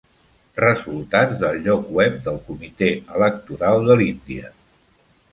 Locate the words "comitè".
2.47-2.87